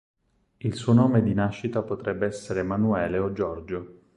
Il 0.61 0.73
suo 0.73 0.93
nome 0.93 1.21
di 1.21 1.35
nascita 1.35 1.83
potrebbe 1.83 2.25
essere 2.25 2.63
Manuele 2.63 3.19
o 3.19 3.31
Giorgio. 3.33 3.99